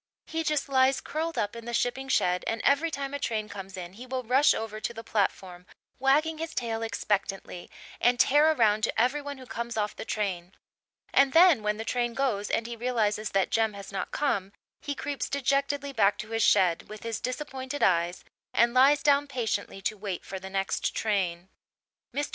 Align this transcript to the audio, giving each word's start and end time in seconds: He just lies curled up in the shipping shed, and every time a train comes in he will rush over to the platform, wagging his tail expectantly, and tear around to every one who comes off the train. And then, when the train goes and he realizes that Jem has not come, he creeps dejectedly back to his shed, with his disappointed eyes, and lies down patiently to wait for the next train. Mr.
He 0.25 0.43
just 0.43 0.67
lies 0.67 0.99
curled 0.99 1.37
up 1.37 1.55
in 1.55 1.65
the 1.65 1.75
shipping 1.75 2.07
shed, 2.09 2.43
and 2.47 2.59
every 2.63 2.89
time 2.89 3.13
a 3.13 3.19
train 3.19 3.47
comes 3.47 3.77
in 3.77 3.93
he 3.93 4.07
will 4.07 4.23
rush 4.23 4.51
over 4.55 4.79
to 4.79 4.93
the 4.95 5.03
platform, 5.03 5.67
wagging 5.99 6.39
his 6.39 6.55
tail 6.55 6.81
expectantly, 6.81 7.69
and 7.99 8.19
tear 8.19 8.51
around 8.51 8.83
to 8.85 8.99
every 8.99 9.21
one 9.21 9.37
who 9.37 9.45
comes 9.45 9.77
off 9.77 9.95
the 9.95 10.03
train. 10.03 10.53
And 11.13 11.33
then, 11.33 11.61
when 11.61 11.77
the 11.77 11.85
train 11.85 12.15
goes 12.15 12.49
and 12.49 12.65
he 12.65 12.75
realizes 12.75 13.29
that 13.33 13.51
Jem 13.51 13.73
has 13.73 13.91
not 13.91 14.09
come, 14.09 14.53
he 14.81 14.95
creeps 14.95 15.29
dejectedly 15.29 15.93
back 15.93 16.17
to 16.17 16.29
his 16.31 16.41
shed, 16.41 16.89
with 16.89 17.03
his 17.03 17.19
disappointed 17.19 17.83
eyes, 17.83 18.23
and 18.55 18.73
lies 18.73 19.03
down 19.03 19.27
patiently 19.27 19.83
to 19.83 19.97
wait 19.97 20.25
for 20.25 20.39
the 20.39 20.49
next 20.49 20.95
train. 20.95 21.47
Mr. 22.11 22.29